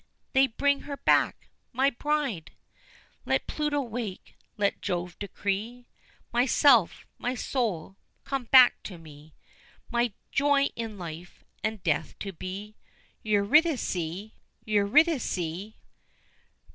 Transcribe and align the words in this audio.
they 0.33 0.47
bring 0.47 0.79
her 0.79 0.97
back! 0.97 1.47
my 1.71 1.91
bride! 1.91 2.53
Let 3.23 3.45
Pluto 3.45 3.81
wake 3.81 4.33
let 4.57 4.81
Jove 4.81 5.19
decree 5.19 5.85
My 6.33 6.47
self 6.47 7.05
my 7.19 7.35
soul 7.35 7.97
come 8.23 8.45
back 8.45 8.81
to 8.85 8.97
me 8.97 9.35
My 9.91 10.11
joy 10.31 10.63
in 10.75 10.97
life 10.97 11.43
and 11.63 11.83
death 11.83 12.17
to 12.17 12.33
be 12.33 12.75
Eurydice! 13.23 14.31
Eurydice! 14.65 15.73